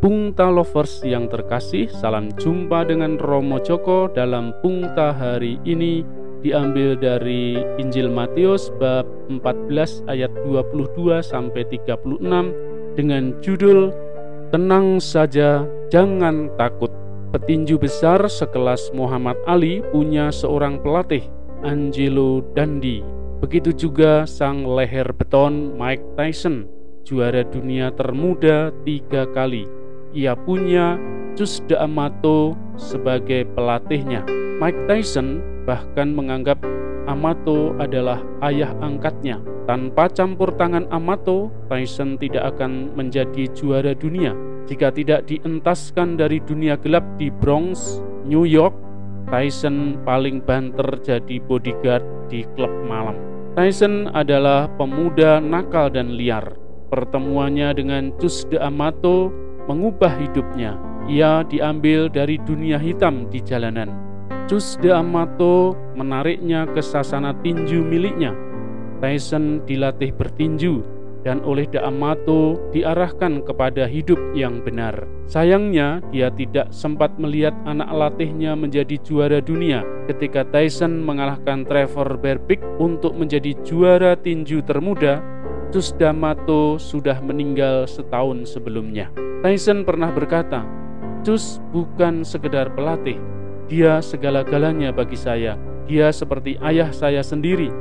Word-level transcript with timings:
Pungta 0.00 0.48
Lovers 0.48 1.04
yang 1.04 1.28
terkasih, 1.28 1.92
salam 1.92 2.32
jumpa 2.40 2.88
dengan 2.88 3.20
Romo 3.20 3.60
Joko 3.60 4.08
dalam 4.08 4.56
Pungta 4.64 5.12
hari 5.12 5.60
ini 5.68 6.00
diambil 6.40 6.96
dari 6.96 7.60
Injil 7.76 8.08
Matius 8.08 8.72
bab 8.80 9.04
14 9.28 10.08
ayat 10.08 10.32
22 10.48 11.20
sampai 11.20 11.68
36 11.68 12.16
dengan 12.96 13.36
judul 13.44 13.92
Tenang 14.48 15.04
saja, 15.04 15.68
jangan 15.92 16.48
takut. 16.56 16.88
Petinju 17.36 17.76
besar 17.76 18.24
sekelas 18.24 18.96
Muhammad 18.96 19.36
Ali 19.44 19.84
punya 19.92 20.32
seorang 20.32 20.80
pelatih, 20.80 21.28
Angelo 21.60 22.40
Dandi. 22.56 23.04
Begitu 23.44 23.76
juga 23.76 24.24
sang 24.24 24.64
leher 24.64 25.12
beton 25.12 25.76
Mike 25.76 26.16
Tyson, 26.16 26.64
juara 27.04 27.44
dunia 27.44 27.92
termuda 27.92 28.72
tiga 28.88 29.28
kali 29.28 29.79
ia 30.10 30.34
punya 30.34 30.98
Cus 31.38 31.62
Amato 31.78 32.58
sebagai 32.74 33.46
pelatihnya. 33.54 34.26
Mike 34.58 34.90
Tyson 34.90 35.40
bahkan 35.64 36.12
menganggap 36.12 36.58
Amato 37.08 37.72
adalah 37.80 38.20
ayah 38.44 38.70
angkatnya. 38.82 39.40
Tanpa 39.64 40.10
campur 40.10 40.50
tangan 40.58 40.86
Amato, 40.90 41.50
Tyson 41.70 42.18
tidak 42.18 42.54
akan 42.56 42.92
menjadi 42.98 43.46
juara 43.54 43.94
dunia. 43.94 44.34
Jika 44.66 44.90
tidak 44.94 45.26
dientaskan 45.26 46.18
dari 46.18 46.38
dunia 46.42 46.78
gelap 46.78 47.02
di 47.18 47.30
Bronx, 47.30 47.98
New 48.26 48.46
York, 48.46 48.74
Tyson 49.30 49.98
paling 50.02 50.42
banter 50.42 50.86
jadi 51.02 51.38
bodyguard 51.46 52.02
di 52.26 52.42
klub 52.58 52.70
malam. 52.86 53.14
Tyson 53.54 54.10
adalah 54.14 54.70
pemuda 54.78 55.42
nakal 55.42 55.90
dan 55.90 56.14
liar. 56.14 56.54
Pertemuannya 56.90 57.74
dengan 57.74 58.10
Cus 58.18 58.46
Amato 58.58 59.30
mengubah 59.70 60.10
hidupnya. 60.18 60.74
Ia 61.06 61.46
diambil 61.46 62.10
dari 62.10 62.42
dunia 62.42 62.82
hitam 62.82 63.30
di 63.30 63.38
jalanan. 63.38 63.94
Cus 64.50 64.74
de 64.82 64.90
Amato 64.90 65.78
menariknya 65.94 66.66
ke 66.74 66.82
sasana 66.82 67.30
tinju 67.38 67.86
miliknya. 67.86 68.34
Tyson 68.98 69.62
dilatih 69.64 70.10
bertinju 70.12 70.82
dan 71.22 71.44
oleh 71.44 71.68
De 71.68 71.80
Amato 71.80 72.56
diarahkan 72.72 73.44
kepada 73.44 73.84
hidup 73.84 74.18
yang 74.32 74.64
benar. 74.64 75.04
Sayangnya, 75.28 76.02
dia 76.10 76.32
tidak 76.32 76.72
sempat 76.74 77.14
melihat 77.20 77.54
anak 77.68 77.88
latihnya 77.92 78.56
menjadi 78.56 78.98
juara 79.04 79.38
dunia 79.38 79.84
ketika 80.10 80.42
Tyson 80.48 81.04
mengalahkan 81.04 81.62
Trevor 81.68 82.18
Berbick 82.18 82.60
untuk 82.82 83.14
menjadi 83.14 83.54
juara 83.62 84.16
tinju 84.18 84.64
termuda. 84.64 85.22
Cus 85.70 85.94
D'Amato 85.94 86.82
sudah 86.82 87.22
meninggal 87.22 87.86
setahun 87.86 88.50
sebelumnya. 88.50 89.29
Tyson 89.40 89.88
pernah 89.88 90.12
berkata, 90.12 90.60
Cus 91.24 91.64
bukan 91.72 92.20
sekedar 92.28 92.76
pelatih, 92.76 93.16
dia 93.72 94.04
segala-galanya 94.04 94.92
bagi 94.92 95.16
saya. 95.16 95.56
Dia 95.88 96.12
seperti 96.12 96.60
ayah 96.60 96.92
saya 96.92 97.24
sendiri. 97.24 97.72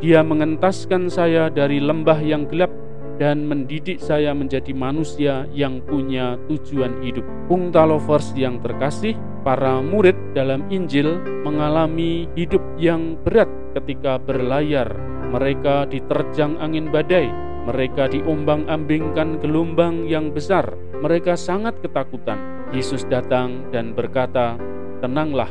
Dia 0.00 0.24
mengentaskan 0.24 1.12
saya 1.12 1.52
dari 1.52 1.84
lembah 1.84 2.16
yang 2.16 2.48
gelap 2.48 2.72
dan 3.20 3.44
mendidik 3.44 4.00
saya 4.00 4.32
menjadi 4.32 4.72
manusia 4.72 5.44
yang 5.52 5.84
punya 5.84 6.40
tujuan 6.48 7.04
hidup. 7.04 7.28
Pungta 7.44 7.84
lovers 7.84 8.32
yang 8.32 8.58
terkasih, 8.64 9.12
para 9.44 9.84
murid 9.84 10.16
dalam 10.32 10.64
Injil 10.72 11.20
mengalami 11.44 12.24
hidup 12.40 12.64
yang 12.80 13.20
berat 13.20 13.52
ketika 13.76 14.16
berlayar. 14.16 14.88
Mereka 15.28 15.92
diterjang 15.92 16.56
angin 16.56 16.88
badai, 16.88 17.28
mereka 17.62 18.10
diombang-ambingkan 18.10 19.38
gelombang 19.38 20.10
yang 20.10 20.34
besar. 20.34 20.74
Mereka 20.98 21.38
sangat 21.38 21.78
ketakutan. 21.78 22.38
Yesus 22.74 23.06
datang 23.06 23.68
dan 23.70 23.94
berkata, 23.94 24.58
"Tenanglah, 24.98 25.50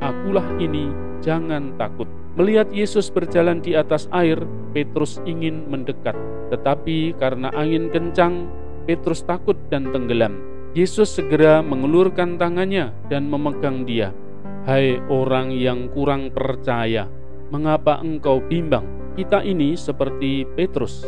akulah 0.00 0.46
ini, 0.56 0.88
jangan 1.20 1.76
takut." 1.76 2.08
Melihat 2.38 2.70
Yesus 2.72 3.10
berjalan 3.10 3.60
di 3.60 3.74
atas 3.74 4.06
air, 4.14 4.38
Petrus 4.70 5.18
ingin 5.26 5.66
mendekat, 5.66 6.14
tetapi 6.54 7.18
karena 7.18 7.50
angin 7.52 7.90
kencang, 7.90 8.46
Petrus 8.86 9.26
takut 9.26 9.58
dan 9.68 9.90
tenggelam. 9.90 10.38
Yesus 10.72 11.10
segera 11.10 11.58
mengulurkan 11.60 12.38
tangannya 12.38 12.94
dan 13.10 13.26
memegang 13.26 13.82
dia. 13.82 14.14
"Hai 14.62 15.02
orang 15.10 15.50
yang 15.50 15.90
kurang 15.90 16.30
percaya, 16.30 17.10
mengapa 17.50 17.98
engkau 17.98 18.38
bimbang?" 18.38 18.86
Kita 19.18 19.42
ini 19.42 19.74
seperti 19.74 20.46
Petrus, 20.54 21.02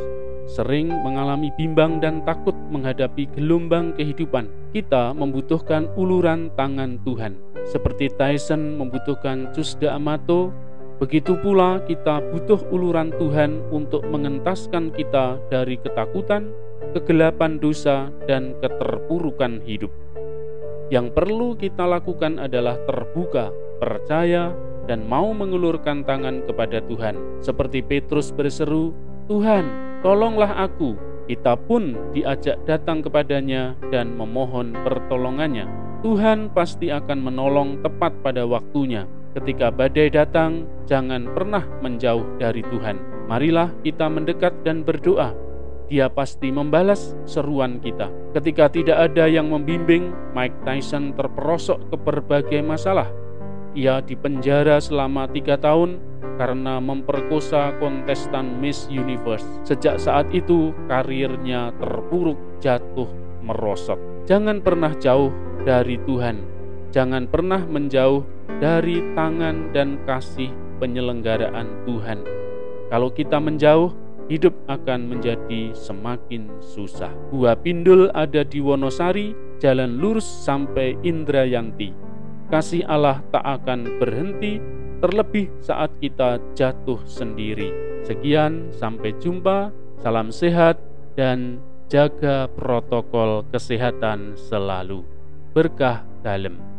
sering 0.47 0.91
mengalami 0.91 1.55
bimbang 1.55 2.03
dan 2.03 2.23
takut 2.27 2.55
menghadapi 2.71 3.31
gelombang 3.37 3.95
kehidupan. 3.95 4.51
Kita 4.73 5.15
membutuhkan 5.15 5.89
uluran 5.95 6.51
tangan 6.59 6.99
Tuhan. 7.05 7.37
Seperti 7.69 8.11
Tyson 8.19 8.75
membutuhkan 8.81 9.55
Cusda 9.55 9.95
Amato, 9.95 10.51
begitu 10.99 11.39
pula 11.39 11.79
kita 11.87 12.19
butuh 12.35 12.59
uluran 12.75 13.15
Tuhan 13.17 13.63
untuk 13.71 14.03
mengentaskan 14.11 14.91
kita 14.97 15.39
dari 15.53 15.79
ketakutan, 15.79 16.51
kegelapan 16.97 17.63
dosa, 17.63 18.11
dan 18.27 18.59
keterpurukan 18.59 19.63
hidup. 19.63 19.93
Yang 20.93 21.15
perlu 21.17 21.57
kita 21.57 21.89
lakukan 21.89 22.37
adalah 22.37 22.77
terbuka, 22.85 23.49
percaya, 23.81 24.53
dan 24.85 25.07
mau 25.07 25.31
mengulurkan 25.31 26.03
tangan 26.03 26.43
kepada 26.45 26.83
Tuhan. 26.85 27.15
Seperti 27.41 27.81
Petrus 27.81 28.35
berseru, 28.35 28.93
"Tuhan, 29.31 29.92
tolonglah 30.03 30.53
aku. 30.59 30.99
Kita 31.31 31.55
pun 31.55 31.95
diajak 32.13 32.59
datang 32.67 33.01
kepadanya 33.01 33.79
dan 33.95 34.19
memohon 34.19 34.75
pertolongannya. 34.83 35.65
Tuhan 36.03 36.51
pasti 36.51 36.91
akan 36.91 37.19
menolong 37.23 37.79
tepat 37.81 38.11
pada 38.27 38.43
waktunya. 38.43 39.07
Ketika 39.33 39.71
badai 39.73 40.13
datang, 40.13 40.67
jangan 40.85 41.31
pernah 41.33 41.65
menjauh 41.81 42.37
dari 42.37 42.61
Tuhan. 42.69 42.99
Marilah 43.31 43.71
kita 43.87 44.11
mendekat 44.11 44.67
dan 44.67 44.83
berdoa. 44.83 45.33
Dia 45.89 46.11
pasti 46.11 46.51
membalas 46.51 47.15
seruan 47.25 47.79
kita. 47.79 48.11
Ketika 48.35 48.69
tidak 48.69 49.13
ada 49.13 49.31
yang 49.31 49.49
membimbing, 49.49 50.11
Mike 50.35 50.67
Tyson 50.67 51.15
terperosok 51.15 51.93
ke 51.93 51.97
berbagai 51.97 52.61
masalah. 52.61 53.22
Ia 53.73 54.05
dipenjara 54.05 54.77
selama 54.79 55.25
tiga 55.33 55.57
tahun 55.57 55.97
karena 56.37 56.77
memperkosa 56.81 57.77
kontestan 57.81 58.61
Miss 58.61 58.85
Universe. 58.93 59.45
Sejak 59.65 59.97
saat 59.97 60.29
itu, 60.33 60.77
karirnya 60.89 61.73
terpuruk, 61.81 62.37
jatuh, 62.61 63.09
merosot. 63.41 63.97
Jangan 64.29 64.61
pernah 64.61 64.93
jauh 65.01 65.33
dari 65.65 65.97
Tuhan. 66.05 66.45
Jangan 66.93 67.25
pernah 67.33 67.65
menjauh 67.65 68.21
dari 68.61 69.01
tangan 69.17 69.73
dan 69.73 69.97
kasih 70.05 70.53
penyelenggaraan 70.77 71.89
Tuhan. 71.89 72.21
Kalau 72.93 73.09
kita 73.09 73.41
menjauh, 73.41 73.97
hidup 74.29 74.53
akan 74.69 75.17
menjadi 75.17 75.73
semakin 75.73 76.53
susah. 76.61 77.09
Gua 77.33 77.57
Pindul 77.57 78.13
ada 78.13 78.45
di 78.45 78.61
Wonosari, 78.61 79.33
jalan 79.57 79.97
lurus 79.97 80.29
sampai 80.29 81.01
Indrayanti. 81.01 82.12
Kasih 82.53 82.85
Allah 82.85 83.25
tak 83.33 83.41
akan 83.41 83.97
berhenti 83.97 84.61
terlebih 85.01 85.49
saat 85.65 85.89
kita 86.05 86.37
jatuh 86.53 87.01
sendiri. 87.09 87.73
Sekian, 88.05 88.69
sampai 88.77 89.17
jumpa. 89.17 89.73
Salam 90.05 90.29
sehat 90.29 90.77
dan 91.17 91.65
jaga 91.89 92.53
protokol 92.53 93.49
kesehatan 93.49 94.37
selalu. 94.37 95.01
Berkah 95.57 96.05
dalam. 96.21 96.72